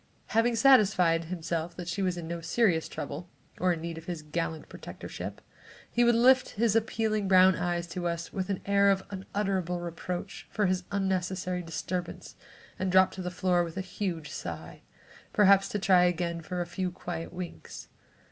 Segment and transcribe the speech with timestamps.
[0.33, 4.23] Having satisfied himself that she was in no serious trouble or in need of his
[4.23, 5.41] gallant protectorship,
[5.91, 10.47] he would lift his appealing brown eyes to us with an air of unutterable reproach
[10.49, 12.35] for his unnecessary disturbance,
[12.79, 14.81] and drop to the floor with a huge sigh,
[15.33, 17.87] perhaps to try again for a few quiet winks.